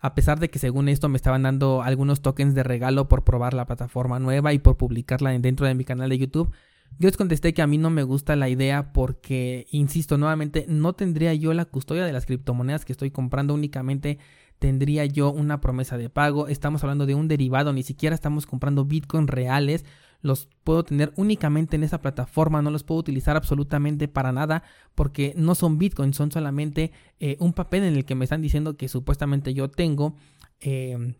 a 0.00 0.14
pesar 0.14 0.40
de 0.40 0.50
que 0.50 0.58
según 0.58 0.88
esto 0.88 1.08
me 1.08 1.16
estaban 1.16 1.42
dando 1.42 1.82
algunos 1.82 2.22
tokens 2.22 2.54
de 2.54 2.62
regalo 2.62 3.08
por 3.08 3.24
probar 3.24 3.54
la 3.54 3.66
plataforma 3.66 4.18
nueva 4.18 4.52
y 4.52 4.58
por 4.58 4.76
publicarla 4.76 5.38
dentro 5.38 5.66
de 5.66 5.74
mi 5.74 5.84
canal 5.84 6.10
de 6.10 6.18
YouTube, 6.18 6.52
yo 6.98 7.08
les 7.08 7.16
contesté 7.16 7.54
que 7.54 7.62
a 7.62 7.66
mí 7.66 7.78
no 7.78 7.90
me 7.90 8.02
gusta 8.02 8.36
la 8.36 8.48
idea 8.48 8.92
porque, 8.92 9.66
insisto 9.70 10.18
nuevamente, 10.18 10.66
no 10.68 10.94
tendría 10.94 11.32
yo 11.34 11.54
la 11.54 11.64
custodia 11.64 12.04
de 12.04 12.12
las 12.12 12.26
criptomonedas 12.26 12.84
que 12.84 12.92
estoy 12.92 13.10
comprando, 13.10 13.54
únicamente 13.54 14.18
tendría 14.60 15.06
yo 15.06 15.32
una 15.32 15.60
promesa 15.60 15.98
de 15.98 16.10
pago. 16.10 16.46
Estamos 16.46 16.84
hablando 16.84 17.06
de 17.06 17.16
un 17.16 17.26
derivado, 17.26 17.72
ni 17.72 17.82
siquiera 17.82 18.14
estamos 18.14 18.46
comprando 18.46 18.84
Bitcoin 18.84 19.26
reales. 19.26 19.84
Los 20.20 20.48
puedo 20.64 20.84
tener 20.84 21.12
únicamente 21.16 21.76
en 21.76 21.82
esa 21.82 22.02
plataforma, 22.02 22.60
no 22.60 22.70
los 22.70 22.84
puedo 22.84 23.00
utilizar 23.00 23.36
absolutamente 23.36 24.06
para 24.06 24.32
nada 24.32 24.62
porque 24.94 25.32
no 25.34 25.54
son 25.54 25.78
Bitcoin, 25.78 26.12
son 26.12 26.30
solamente 26.30 26.92
eh, 27.20 27.36
un 27.40 27.54
papel 27.54 27.84
en 27.84 27.96
el 27.96 28.04
que 28.04 28.14
me 28.14 28.24
están 28.24 28.42
diciendo 28.42 28.76
que 28.76 28.88
supuestamente 28.88 29.54
yo 29.54 29.70
tengo. 29.70 30.14
Eh, 30.60 31.14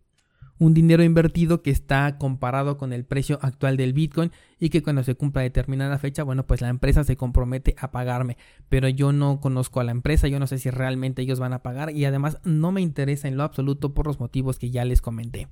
un 0.61 0.75
dinero 0.75 1.03
invertido 1.03 1.63
que 1.63 1.71
está 1.71 2.19
comparado 2.19 2.77
con 2.77 2.93
el 2.93 3.07
precio 3.07 3.39
actual 3.41 3.79
del 3.79 3.95
Bitcoin 3.95 4.31
y 4.59 4.69
que 4.69 4.83
cuando 4.83 5.03
se 5.03 5.15
cumpla 5.15 5.41
determinada 5.41 5.99
fecha, 5.99 6.23
bueno, 6.23 6.47
pues 6.47 6.61
la 6.61 6.69
empresa 6.69 7.03
se 7.03 7.17
compromete 7.17 7.75
a 7.79 7.91
pagarme, 7.91 8.37
pero 8.69 8.87
yo 8.91 9.11
no 9.11 9.41
conozco 9.41 9.81
a 9.81 9.85
la 9.85 9.91
empresa, 9.91 10.29
yo 10.29 10.39
no 10.39 10.47
sé 10.47 10.59
si 10.59 10.69
realmente 10.69 11.23
ellos 11.23 11.41
van 11.41 11.55
a 11.55 11.63
pagar 11.63 11.97
y 11.97 12.05
además 12.05 12.39
no 12.45 12.73
me 12.73 12.83
interesa 12.83 13.27
en 13.27 13.39
lo 13.39 13.43
absoluto 13.43 13.95
por 13.95 14.07
los 14.07 14.21
motivos 14.21 14.59
que 14.59 14.71
ya 14.71 14.85
les 14.85 15.01
comenté. 15.01 15.49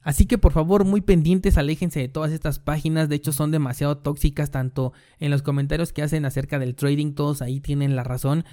Así 0.00 0.24
que 0.24 0.38
por 0.38 0.52
favor, 0.52 0.86
muy 0.86 1.02
pendientes, 1.02 1.58
aléjense 1.58 2.00
de 2.00 2.08
todas 2.08 2.32
estas 2.32 2.58
páginas, 2.58 3.10
de 3.10 3.16
hecho 3.16 3.32
son 3.32 3.50
demasiado 3.50 3.98
tóxicas 3.98 4.50
tanto 4.50 4.94
en 5.18 5.30
los 5.30 5.42
comentarios 5.42 5.92
que 5.92 6.02
hacen 6.02 6.24
acerca 6.24 6.58
del 6.58 6.74
trading, 6.74 7.12
todos 7.12 7.42
ahí 7.42 7.60
tienen 7.60 7.96
la 7.96 8.02
razón. 8.02 8.44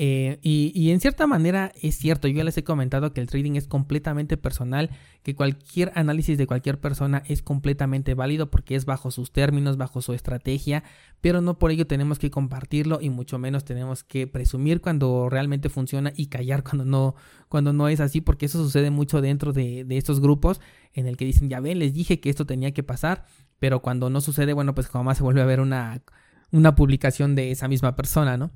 Eh, 0.00 0.38
y, 0.42 0.92
en 0.92 1.00
cierta 1.00 1.26
manera 1.26 1.72
es 1.82 1.96
cierto, 1.96 2.28
yo 2.28 2.36
ya 2.36 2.44
les 2.44 2.56
he 2.56 2.62
comentado 2.62 3.12
que 3.12 3.20
el 3.20 3.26
trading 3.26 3.56
es 3.56 3.66
completamente 3.66 4.36
personal, 4.36 4.90
que 5.24 5.34
cualquier 5.34 5.90
análisis 5.96 6.38
de 6.38 6.46
cualquier 6.46 6.78
persona 6.78 7.24
es 7.26 7.42
completamente 7.42 8.14
válido 8.14 8.48
porque 8.48 8.76
es 8.76 8.84
bajo 8.84 9.10
sus 9.10 9.32
términos, 9.32 9.76
bajo 9.76 10.00
su 10.00 10.12
estrategia, 10.12 10.84
pero 11.20 11.40
no 11.40 11.58
por 11.58 11.72
ello 11.72 11.88
tenemos 11.88 12.20
que 12.20 12.30
compartirlo 12.30 13.00
y 13.00 13.10
mucho 13.10 13.40
menos 13.40 13.64
tenemos 13.64 14.04
que 14.04 14.28
presumir 14.28 14.80
cuando 14.80 15.28
realmente 15.28 15.68
funciona 15.68 16.12
y 16.14 16.26
callar 16.26 16.62
cuando 16.62 16.84
no, 16.84 17.16
cuando 17.48 17.72
no 17.72 17.88
es 17.88 17.98
así, 17.98 18.20
porque 18.20 18.46
eso 18.46 18.62
sucede 18.62 18.90
mucho 18.90 19.20
dentro 19.20 19.52
de, 19.52 19.82
de 19.82 19.96
estos 19.96 20.20
grupos 20.20 20.60
en 20.92 21.08
el 21.08 21.16
que 21.16 21.24
dicen, 21.24 21.48
ya 21.48 21.58
ven, 21.58 21.80
les 21.80 21.92
dije 21.92 22.20
que 22.20 22.30
esto 22.30 22.46
tenía 22.46 22.72
que 22.72 22.84
pasar, 22.84 23.24
pero 23.58 23.82
cuando 23.82 24.10
no 24.10 24.20
sucede, 24.20 24.52
bueno, 24.52 24.76
pues 24.76 24.86
jamás 24.86 25.16
se 25.16 25.24
vuelve 25.24 25.42
a 25.42 25.46
ver 25.46 25.58
una, 25.58 26.04
una 26.52 26.76
publicación 26.76 27.34
de 27.34 27.50
esa 27.50 27.66
misma 27.66 27.96
persona, 27.96 28.36
¿no? 28.36 28.52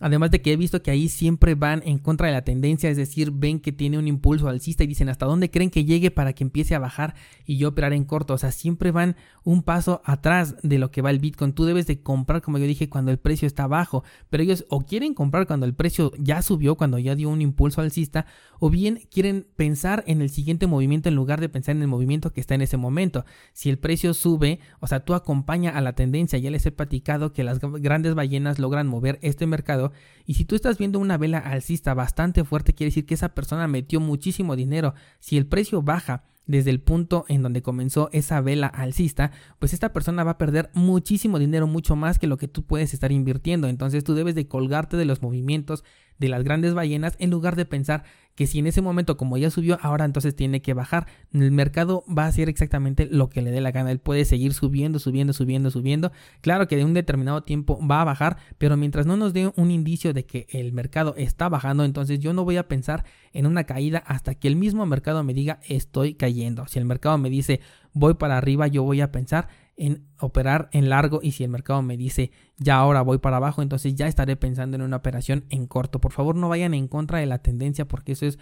Además 0.00 0.30
de 0.30 0.40
que 0.40 0.52
he 0.52 0.56
visto 0.56 0.82
que 0.82 0.90
ahí 0.90 1.08
siempre 1.08 1.54
van 1.54 1.82
en 1.84 1.98
contra 1.98 2.28
de 2.28 2.32
la 2.32 2.42
tendencia, 2.42 2.90
es 2.90 2.96
decir, 2.96 3.30
ven 3.32 3.60
que 3.60 3.72
tiene 3.72 3.98
un 3.98 4.06
impulso 4.06 4.48
alcista 4.48 4.84
y 4.84 4.86
dicen 4.86 5.08
hasta 5.08 5.26
dónde 5.26 5.50
creen 5.50 5.70
que 5.70 5.84
llegue 5.84 6.10
para 6.10 6.32
que 6.32 6.44
empiece 6.44 6.74
a 6.74 6.78
bajar 6.78 7.14
y 7.44 7.56
yo 7.56 7.68
operar 7.68 7.92
en 7.92 8.04
corto. 8.04 8.34
O 8.34 8.38
sea, 8.38 8.52
siempre 8.52 8.90
van 8.90 9.16
un 9.44 9.62
paso 9.62 10.02
atrás 10.04 10.56
de 10.62 10.78
lo 10.78 10.90
que 10.90 11.02
va 11.02 11.10
el 11.10 11.18
Bitcoin. 11.18 11.52
Tú 11.52 11.64
debes 11.64 11.86
de 11.86 12.02
comprar, 12.02 12.42
como 12.42 12.58
yo 12.58 12.66
dije, 12.66 12.88
cuando 12.88 13.10
el 13.10 13.18
precio 13.18 13.46
está 13.46 13.66
bajo. 13.66 14.04
Pero 14.30 14.42
ellos 14.42 14.66
o 14.68 14.80
quieren 14.80 15.14
comprar 15.14 15.46
cuando 15.46 15.66
el 15.66 15.74
precio 15.74 16.12
ya 16.18 16.42
subió, 16.42 16.76
cuando 16.76 16.98
ya 16.98 17.14
dio 17.14 17.28
un 17.28 17.42
impulso 17.42 17.80
alcista, 17.80 18.26
o 18.60 18.70
bien 18.70 19.00
quieren 19.10 19.46
pensar 19.56 20.04
en 20.06 20.20
el 20.20 20.30
siguiente 20.30 20.66
movimiento 20.66 21.08
en 21.08 21.14
lugar 21.14 21.40
de 21.40 21.48
pensar 21.48 21.76
en 21.76 21.82
el 21.82 21.88
movimiento 21.88 22.32
que 22.32 22.40
está 22.40 22.54
en 22.54 22.62
ese 22.62 22.76
momento. 22.76 23.24
Si 23.52 23.70
el 23.70 23.78
precio 23.78 24.14
sube, 24.14 24.60
o 24.80 24.86
sea, 24.86 25.04
tú 25.04 25.14
acompaña 25.14 25.70
a 25.70 25.80
la 25.80 25.94
tendencia. 25.94 26.38
Ya 26.38 26.50
les 26.50 26.66
he 26.66 26.72
platicado 26.72 27.32
que 27.32 27.44
las 27.44 27.58
grandes 27.60 28.14
ballenas 28.14 28.58
logran 28.58 28.86
mover 28.86 29.18
este 29.22 29.46
mercado 29.46 29.87
y 30.26 30.34
si 30.34 30.44
tú 30.44 30.54
estás 30.54 30.78
viendo 30.78 30.98
una 30.98 31.16
vela 31.16 31.38
alcista 31.38 31.94
bastante 31.94 32.44
fuerte, 32.44 32.74
quiere 32.74 32.88
decir 32.88 33.06
que 33.06 33.14
esa 33.14 33.30
persona 33.30 33.66
metió 33.66 34.00
muchísimo 34.00 34.56
dinero. 34.56 34.94
Si 35.20 35.36
el 35.36 35.46
precio 35.46 35.82
baja 35.82 36.24
desde 36.48 36.70
el 36.70 36.80
punto 36.80 37.24
en 37.28 37.42
donde 37.42 37.62
comenzó 37.62 38.08
esa 38.12 38.40
vela 38.40 38.66
alcista, 38.66 39.30
pues 39.58 39.72
esta 39.72 39.92
persona 39.92 40.24
va 40.24 40.32
a 40.32 40.38
perder 40.38 40.70
muchísimo 40.74 41.38
dinero, 41.38 41.66
mucho 41.66 41.94
más 41.94 42.18
que 42.18 42.26
lo 42.26 42.38
que 42.38 42.48
tú 42.48 42.64
puedes 42.64 42.94
estar 42.94 43.12
invirtiendo. 43.12 43.68
Entonces 43.68 44.02
tú 44.02 44.14
debes 44.14 44.34
de 44.34 44.48
colgarte 44.48 44.96
de 44.96 45.04
los 45.04 45.22
movimientos 45.22 45.84
de 46.18 46.28
las 46.28 46.44
grandes 46.44 46.74
ballenas 46.74 47.14
en 47.18 47.30
lugar 47.30 47.56
de 47.56 47.64
pensar 47.64 48.04
que 48.38 48.46
si 48.46 48.60
en 48.60 48.68
ese 48.68 48.82
momento 48.82 49.16
como 49.16 49.36
ya 49.36 49.50
subió, 49.50 49.80
ahora 49.82 50.04
entonces 50.04 50.36
tiene 50.36 50.62
que 50.62 50.72
bajar. 50.72 51.08
El 51.32 51.50
mercado 51.50 52.04
va 52.06 52.24
a 52.24 52.28
hacer 52.28 52.48
exactamente 52.48 53.08
lo 53.10 53.28
que 53.30 53.42
le 53.42 53.50
dé 53.50 53.60
la 53.60 53.72
gana. 53.72 53.90
Él 53.90 53.98
puede 53.98 54.24
seguir 54.24 54.54
subiendo, 54.54 55.00
subiendo, 55.00 55.32
subiendo, 55.32 55.72
subiendo. 55.72 56.12
Claro 56.40 56.68
que 56.68 56.76
de 56.76 56.84
un 56.84 56.94
determinado 56.94 57.42
tiempo 57.42 57.80
va 57.84 58.00
a 58.00 58.04
bajar, 58.04 58.36
pero 58.56 58.76
mientras 58.76 59.06
no 59.06 59.16
nos 59.16 59.32
dé 59.32 59.52
un 59.56 59.72
indicio 59.72 60.12
de 60.12 60.24
que 60.24 60.46
el 60.50 60.72
mercado 60.72 61.14
está 61.16 61.48
bajando, 61.48 61.84
entonces 61.84 62.20
yo 62.20 62.32
no 62.32 62.44
voy 62.44 62.58
a 62.58 62.68
pensar 62.68 63.04
en 63.32 63.44
una 63.44 63.64
caída 63.64 63.98
hasta 64.06 64.36
que 64.36 64.46
el 64.46 64.54
mismo 64.54 64.86
mercado 64.86 65.24
me 65.24 65.34
diga 65.34 65.58
estoy 65.66 66.14
cayendo. 66.14 66.68
Si 66.68 66.78
el 66.78 66.84
mercado 66.84 67.18
me 67.18 67.30
dice 67.30 67.60
voy 67.92 68.14
para 68.14 68.38
arriba, 68.38 68.68
yo 68.68 68.84
voy 68.84 69.00
a 69.00 69.10
pensar 69.10 69.48
en 69.78 70.06
operar 70.18 70.68
en 70.72 70.90
largo 70.90 71.20
y 71.22 71.32
si 71.32 71.44
el 71.44 71.50
mercado 71.50 71.80
me 71.82 71.96
dice 71.96 72.32
ya 72.58 72.76
ahora 72.76 73.02
voy 73.02 73.18
para 73.18 73.36
abajo, 73.36 73.62
entonces 73.62 73.94
ya 73.94 74.08
estaré 74.08 74.36
pensando 74.36 74.76
en 74.76 74.82
una 74.82 74.96
operación 74.96 75.44
en 75.48 75.66
corto. 75.66 76.00
Por 76.00 76.12
favor 76.12 76.34
no 76.34 76.48
vayan 76.48 76.74
en 76.74 76.88
contra 76.88 77.18
de 77.18 77.26
la 77.26 77.38
tendencia 77.38 77.86
porque 77.86 78.12
eso 78.12 78.26
es 78.26 78.38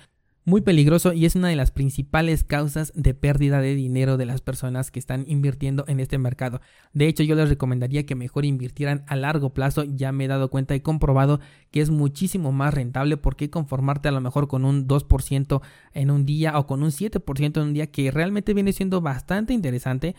muy 0.46 0.60
peligroso 0.60 1.12
y 1.12 1.26
es 1.26 1.34
una 1.34 1.48
de 1.48 1.56
las 1.56 1.72
principales 1.72 2.44
causas 2.44 2.92
de 2.94 3.14
pérdida 3.14 3.60
de 3.60 3.74
dinero 3.74 4.16
de 4.16 4.26
las 4.26 4.40
personas 4.40 4.92
que 4.92 5.00
están 5.00 5.24
invirtiendo 5.26 5.84
en 5.88 5.98
este 5.98 6.18
mercado. 6.18 6.60
De 6.92 7.08
hecho, 7.08 7.24
yo 7.24 7.34
les 7.34 7.48
recomendaría 7.48 8.06
que 8.06 8.14
mejor 8.14 8.44
invirtieran 8.44 9.04
a 9.08 9.16
largo 9.16 9.52
plazo. 9.52 9.82
Ya 9.82 10.12
me 10.12 10.24
he 10.24 10.28
dado 10.28 10.48
cuenta 10.48 10.76
y 10.76 10.80
comprobado 10.80 11.40
que 11.72 11.80
es 11.80 11.90
muchísimo 11.90 12.52
más 12.52 12.72
rentable 12.72 13.16
porque 13.16 13.50
conformarte 13.50 14.08
a 14.08 14.12
lo 14.12 14.20
mejor 14.20 14.46
con 14.46 14.64
un 14.64 14.86
2% 14.86 15.62
en 15.92 16.10
un 16.12 16.24
día 16.24 16.56
o 16.56 16.66
con 16.68 16.84
un 16.84 16.90
7% 16.90 17.56
en 17.56 17.62
un 17.66 17.74
día 17.74 17.90
que 17.90 18.12
realmente 18.12 18.54
viene 18.54 18.72
siendo 18.72 19.00
bastante 19.00 19.52
interesante 19.52 20.14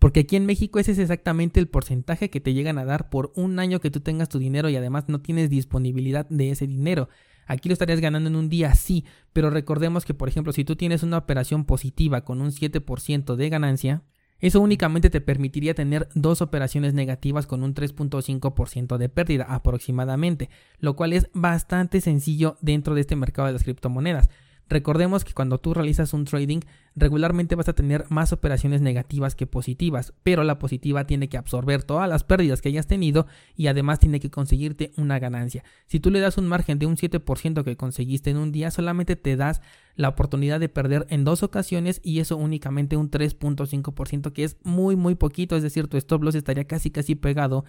porque 0.00 0.20
aquí 0.20 0.34
en 0.34 0.46
México 0.46 0.78
ese 0.78 0.92
es 0.92 0.98
exactamente 0.98 1.60
el 1.60 1.68
porcentaje 1.68 2.30
que 2.30 2.40
te 2.40 2.54
llegan 2.54 2.78
a 2.78 2.84
dar 2.84 3.10
por 3.10 3.32
un 3.36 3.58
año 3.60 3.80
que 3.80 3.90
tú 3.90 4.00
tengas 4.00 4.30
tu 4.30 4.38
dinero 4.38 4.68
y 4.70 4.76
además 4.76 5.04
no 5.08 5.20
tienes 5.20 5.50
disponibilidad 5.50 6.26
de 6.30 6.50
ese 6.50 6.66
dinero. 6.66 7.08
Aquí 7.46 7.68
lo 7.68 7.74
estarías 7.74 8.00
ganando 8.00 8.30
en 8.30 8.36
un 8.36 8.48
día, 8.48 8.74
sí, 8.74 9.04
pero 9.32 9.50
recordemos 9.50 10.04
que, 10.04 10.14
por 10.14 10.28
ejemplo, 10.28 10.52
si 10.52 10.64
tú 10.64 10.74
tienes 10.74 11.02
una 11.02 11.18
operación 11.18 11.64
positiva 11.64 12.24
con 12.24 12.40
un 12.40 12.50
7% 12.50 13.36
de 13.36 13.48
ganancia, 13.50 14.02
eso 14.38 14.60
únicamente 14.60 15.10
te 15.10 15.20
permitiría 15.20 15.74
tener 15.74 16.08
dos 16.14 16.40
operaciones 16.40 16.94
negativas 16.94 17.46
con 17.46 17.62
un 17.62 17.74
3.5% 17.74 18.96
de 18.96 19.08
pérdida 19.10 19.44
aproximadamente, 19.50 20.48
lo 20.78 20.96
cual 20.96 21.12
es 21.12 21.28
bastante 21.34 22.00
sencillo 22.00 22.56
dentro 22.62 22.94
de 22.94 23.02
este 23.02 23.16
mercado 23.16 23.48
de 23.48 23.52
las 23.52 23.64
criptomonedas. 23.64 24.30
Recordemos 24.70 25.24
que 25.24 25.34
cuando 25.34 25.58
tú 25.58 25.74
realizas 25.74 26.14
un 26.14 26.24
trading, 26.24 26.60
regularmente 26.94 27.56
vas 27.56 27.68
a 27.68 27.72
tener 27.72 28.04
más 28.08 28.32
operaciones 28.32 28.80
negativas 28.80 29.34
que 29.34 29.48
positivas, 29.48 30.14
pero 30.22 30.44
la 30.44 30.60
positiva 30.60 31.08
tiene 31.08 31.28
que 31.28 31.36
absorber 31.36 31.82
todas 31.82 32.08
las 32.08 32.22
pérdidas 32.22 32.62
que 32.62 32.68
hayas 32.68 32.86
tenido 32.86 33.26
y 33.56 33.66
además 33.66 33.98
tiene 33.98 34.20
que 34.20 34.30
conseguirte 34.30 34.92
una 34.96 35.18
ganancia. 35.18 35.64
Si 35.86 35.98
tú 35.98 36.10
le 36.10 36.20
das 36.20 36.38
un 36.38 36.46
margen 36.46 36.78
de 36.78 36.86
un 36.86 36.96
7% 36.96 37.64
que 37.64 37.76
conseguiste 37.76 38.30
en 38.30 38.36
un 38.36 38.52
día, 38.52 38.70
solamente 38.70 39.16
te 39.16 39.34
das 39.36 39.60
la 39.96 40.08
oportunidad 40.08 40.60
de 40.60 40.68
perder 40.68 41.04
en 41.10 41.24
dos 41.24 41.42
ocasiones 41.42 42.00
y 42.04 42.20
eso 42.20 42.36
únicamente 42.36 42.96
un 42.96 43.10
3.5% 43.10 44.32
que 44.32 44.44
es 44.44 44.56
muy 44.62 44.94
muy 44.94 45.16
poquito, 45.16 45.56
es 45.56 45.64
decir, 45.64 45.88
tu 45.88 45.96
stop 45.96 46.22
loss 46.22 46.36
estaría 46.36 46.64
casi 46.64 46.90
casi 46.90 47.16
pegado 47.16 47.64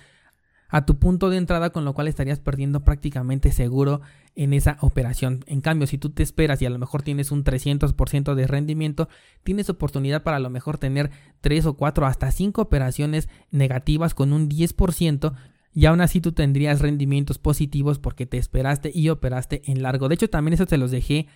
a 0.71 0.85
tu 0.85 0.97
punto 0.97 1.29
de 1.29 1.37
entrada, 1.37 1.69
con 1.69 1.85
lo 1.85 1.93
cual 1.93 2.07
estarías 2.07 2.39
perdiendo 2.39 2.83
prácticamente 2.83 3.51
seguro 3.51 4.01
en 4.35 4.53
esa 4.53 4.77
operación. 4.79 5.43
En 5.45 5.61
cambio, 5.61 5.85
si 5.85 5.97
tú 5.97 6.09
te 6.09 6.23
esperas 6.23 6.61
y 6.61 6.65
a 6.65 6.69
lo 6.69 6.79
mejor 6.79 7.03
tienes 7.03 7.31
un 7.31 7.43
300% 7.43 8.33
de 8.33 8.47
rendimiento, 8.47 9.09
tienes 9.43 9.69
oportunidad 9.69 10.23
para 10.23 10.37
a 10.37 10.39
lo 10.39 10.49
mejor 10.49 10.77
tener 10.77 11.11
3 11.41 11.65
o 11.65 11.73
4 11.73 12.05
hasta 12.05 12.31
5 12.31 12.61
operaciones 12.61 13.27
negativas 13.51 14.15
con 14.15 14.31
un 14.31 14.49
10%. 14.49 15.33
Y 15.73 15.85
aún 15.85 16.01
así 16.01 16.19
tú 16.19 16.33
tendrías 16.33 16.81
rendimientos 16.81 17.37
positivos 17.37 17.99
porque 17.99 18.25
te 18.25 18.37
esperaste 18.37 18.91
y 18.93 19.09
operaste 19.09 19.61
en 19.65 19.81
largo. 19.81 20.09
De 20.09 20.15
hecho, 20.15 20.29
también 20.29 20.53
eso 20.53 20.65
te 20.65 20.77
los 20.77 20.91
dejé 20.91 21.27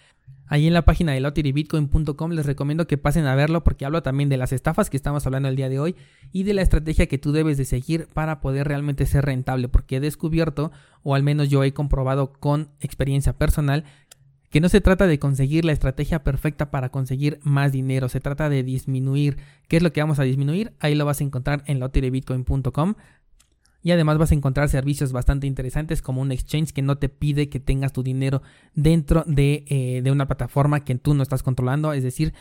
Ahí 0.48 0.68
en 0.68 0.74
la 0.74 0.84
página 0.84 1.12
de 1.12 1.20
loterybitcoin.com 1.22 2.32
les 2.32 2.46
recomiendo 2.46 2.86
que 2.86 3.00
pasen 3.00 3.26
a 3.26 3.34
verlo 3.34 3.64
porque 3.64 3.84
hablo 3.84 4.04
también 4.04 4.30
de 4.30 4.38
las 4.38 4.54
estafas 4.54 4.92
que 4.92 4.98
estamos 4.98 5.26
hablando 5.26 5.50
el 5.50 5.56
día 5.56 5.70
de 5.70 5.80
hoy 5.80 5.96
y 6.32 6.44
de 6.44 6.54
la 6.54 6.62
estrategia 6.62 7.08
que 7.08 7.18
tú 7.18 7.32
debes 7.32 7.58
de 7.58 7.66
seguir 7.66 8.08
para 8.14 8.42
poder 8.42 8.68
realmente 8.68 9.08
ser 9.08 9.26
rentable 9.26 9.70
porque 9.70 9.96
he 9.96 10.00
descubierto 10.00 10.72
o 11.02 11.16
al 11.16 11.24
menos 11.24 11.50
yo 11.50 11.64
he 11.64 11.74
comprobado 11.74 12.32
con 12.34 12.70
experiencia 12.80 13.34
personal 13.34 13.86
que 14.52 14.62
no 14.62 14.70
se 14.70 14.82
trata 14.82 15.08
de 15.08 15.18
conseguir 15.18 15.66
la 15.66 15.72
estrategia 15.72 16.24
perfecta 16.24 16.70
para 16.70 16.90
conseguir 16.90 17.40
más 17.42 17.72
dinero, 17.72 18.08
se 18.08 18.22
trata 18.22 18.48
de 18.48 18.64
disminuir. 18.64 19.38
¿Qué 19.68 19.78
es 19.78 19.84
lo 19.84 19.92
que 19.92 20.00
vamos 20.00 20.20
a 20.20 20.24
disminuir? 20.24 20.72
Ahí 20.80 20.96
lo 20.96 21.06
vas 21.06 21.20
a 21.20 21.24
encontrar 21.26 21.64
en 21.66 21.80
loteriebitcoin.com. 21.80 22.94
Y 23.86 23.92
además 23.92 24.18
vas 24.18 24.32
a 24.32 24.34
encontrar 24.34 24.68
servicios 24.68 25.12
bastante 25.12 25.46
interesantes 25.46 26.02
como 26.02 26.20
un 26.20 26.32
exchange 26.32 26.74
que 26.74 26.82
no 26.82 26.98
te 26.98 27.08
pide 27.08 27.50
que 27.50 27.60
tengas 27.60 27.94
tu 27.94 28.02
dinero 28.02 28.42
dentro 28.74 29.24
de, 29.28 29.64
eh, 29.68 30.02
de 30.04 30.10
una 30.10 30.26
plataforma 30.26 30.84
que 30.84 30.96
tú 30.96 31.14
no 31.14 31.22
estás 31.22 31.44
controlando. 31.44 31.94
Es 31.94 32.02
decir, 32.02 32.34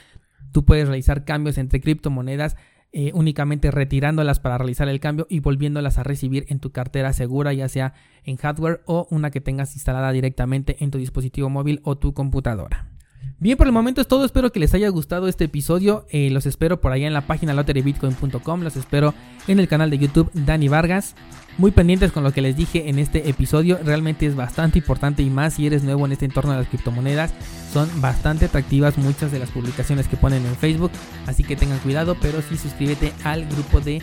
tú 0.53 0.65
puedes 0.65 0.89
realizar 0.89 1.27
cambios 1.27 1.59
entre 1.59 1.83
criptomonedas 1.83 2.57
eh, 2.93 3.11
únicamente 3.13 3.71
retirándolas 3.71 4.41
para 4.41 4.57
realizar 4.57 4.89
el 4.89 5.01
cambio 5.01 5.27
y 5.29 5.41
volviéndolas 5.41 5.99
a 5.99 6.03
recibir 6.03 6.47
en 6.49 6.61
tu 6.61 6.73
cartera 6.73 7.13
segura, 7.13 7.53
ya 7.53 7.69
sea 7.69 7.93
en 8.23 8.37
hardware 8.37 8.81
o 8.87 9.07
una 9.11 9.31
que 9.31 9.43
tengas 9.43 9.75
instalada 9.75 10.13
directamente 10.13 10.77
en 10.83 10.91
tu 10.91 10.97
dispositivo 10.97 11.51
móvil 11.51 11.83
o 11.85 11.99
tu 11.99 12.15
computadora. 12.15 12.94
Bien, 13.39 13.57
por 13.57 13.67
el 13.67 13.73
momento 13.73 14.01
es 14.01 14.09
todo. 14.09 14.25
Espero 14.25 14.53
que 14.53 14.61
les 14.61 14.75
haya 14.75 14.89
gustado 14.89 15.29
este 15.29 15.45
episodio. 15.45 16.07
Eh, 16.11 16.31
los 16.31 16.47
espero 16.47 16.81
por 16.81 16.93
allá 16.93 17.07
en 17.07 17.13
la 17.13 17.27
página 17.27 17.55
lotterybitcoin.com. 17.55 18.63
Los 18.63 18.77
espero 18.77 19.15
en 19.49 19.59
el 19.61 19.69
canal 19.69 19.91
de 19.91 19.99
YouTube 19.99 20.31
Dani 20.35 20.69
Vargas 20.69 21.15
muy 21.59 21.71
pendientes 21.71 22.13
con 22.13 22.25
lo 22.25 22.33
que 22.33 22.41
les 22.41 22.57
dije 22.57 22.89
en 22.89 22.99
este 22.99 23.29
episodio. 23.29 23.79
Realmente 23.83 24.27
es 24.27 24.35
bastante 24.35 24.79
importante 24.79 25.23
y 25.23 25.31
más 25.31 25.55
si 25.55 25.67
eres 25.67 25.85
nuevo 25.85 26.05
en 26.07 26.13
este 26.13 26.25
entorno 26.25 26.53
de 26.53 26.59
las 26.59 26.69
criptomonedas. 26.69 27.33
Son 27.73 27.89
bastante 28.01 28.47
atractivas 28.47 28.99
muchas 28.99 29.33
de 29.33 29.39
las 29.39 29.51
publicaciones 29.51 30.09
que 30.09 30.17
ponen 30.17 30.45
en 30.47 30.57
Facebook. 30.57 30.91
Así 31.27 31.45
que 31.45 31.57
tengan 31.57 31.79
cuidado, 31.79 32.17
pero 32.21 32.43
sí 32.43 32.57
suscríbete 32.57 33.13
al 33.25 33.47
grupo 33.47 33.81
de 33.81 34.03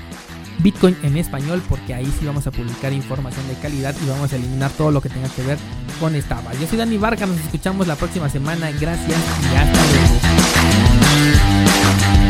Bitcoin 0.60 0.98
en 1.03 1.17
español 1.17 1.62
porque 1.67 1.93
ahí 1.93 2.12
sí 2.20 2.25
vamos 2.25 2.48
a 2.48 2.51
publicar 2.51 2.93
información 2.93 3.48
de 3.48 3.55
calidad 3.55 3.96
y 4.03 4.10
vamos 4.10 4.31
a 4.34 4.36
eliminar 4.36 4.72
todo 4.72 4.91
lo 4.91 5.01
que 5.01 5.10
tenga 5.10 5.29
que 5.29 5.43
ver 5.43 5.58
con 6.00 6.15
esta. 6.15 6.41
Yo 6.60 6.67
soy 6.67 6.77
Dani 6.77 6.98
Barca, 6.98 7.25
nos 7.25 7.39
escuchamos 7.39 7.88
la 7.88 7.96
próxima 7.96 8.29
semana. 8.29 8.72
Gracias 8.72 9.20
y 9.51 9.55
hasta 9.55 9.79
luego. 12.12 12.20